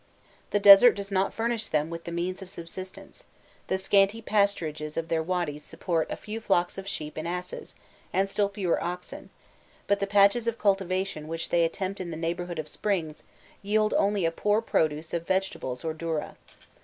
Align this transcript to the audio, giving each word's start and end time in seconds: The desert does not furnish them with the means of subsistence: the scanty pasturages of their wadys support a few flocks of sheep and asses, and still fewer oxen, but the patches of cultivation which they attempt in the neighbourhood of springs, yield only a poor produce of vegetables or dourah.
The 0.49 0.59
desert 0.59 0.93
does 0.95 1.11
not 1.11 1.31
furnish 1.31 1.67
them 1.67 1.91
with 1.91 2.05
the 2.05 2.11
means 2.11 2.41
of 2.41 2.49
subsistence: 2.49 3.25
the 3.67 3.77
scanty 3.77 4.19
pasturages 4.19 4.97
of 4.97 5.09
their 5.09 5.21
wadys 5.21 5.63
support 5.63 6.07
a 6.09 6.17
few 6.17 6.41
flocks 6.41 6.79
of 6.79 6.87
sheep 6.87 7.17
and 7.17 7.27
asses, 7.27 7.75
and 8.11 8.27
still 8.27 8.49
fewer 8.49 8.83
oxen, 8.83 9.29
but 9.85 9.99
the 9.99 10.07
patches 10.07 10.47
of 10.47 10.57
cultivation 10.57 11.27
which 11.27 11.49
they 11.49 11.63
attempt 11.63 12.01
in 12.01 12.09
the 12.09 12.17
neighbourhood 12.17 12.57
of 12.57 12.67
springs, 12.67 13.21
yield 13.61 13.93
only 13.95 14.25
a 14.25 14.31
poor 14.31 14.59
produce 14.59 15.13
of 15.13 15.27
vegetables 15.27 15.83
or 15.83 15.93
dourah. 15.93 16.35